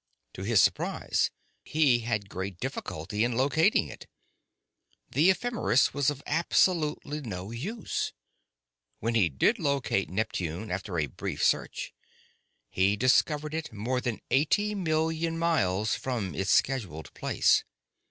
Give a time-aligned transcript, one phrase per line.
[0.33, 1.29] To his surprise,
[1.63, 4.07] he had great difficulty in locating it.
[5.11, 8.11] The ephemeris was of absolutely no use.
[8.97, 11.93] When he did locate Neptune after a brief search,
[12.71, 17.63] he discovered it more than eighty million miles from its scheduled place!